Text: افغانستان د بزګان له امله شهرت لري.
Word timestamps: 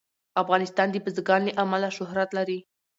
افغانستان 0.41 0.87
د 0.91 0.95
بزګان 1.05 1.41
له 1.45 1.53
امله 1.63 1.89
شهرت 1.97 2.29
لري. 2.37 2.59